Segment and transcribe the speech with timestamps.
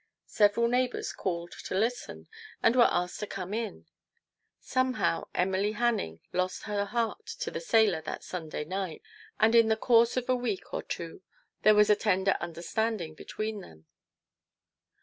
[0.25, 2.27] Several neighbours called to listen,
[2.63, 3.85] and were asked to come in.
[4.59, 9.03] Somehow Emily Hanning lost her heart to the sailor that Sunday night, io6 TO PLEASE
[9.03, 9.37] HIS WIFE.
[9.45, 11.21] and in the course of a week or two
[11.61, 13.85] there was a tender understanding between them.